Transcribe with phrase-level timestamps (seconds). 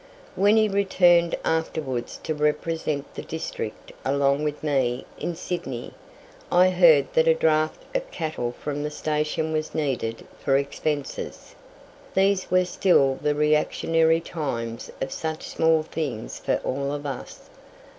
[0.35, 5.93] When returned afterwards to represent the district along with me in Sydney,
[6.51, 11.53] I heard that a draft of cattle from the station was needed for expenses.
[12.15, 17.51] These were still the reactionary times of such small things for all of us.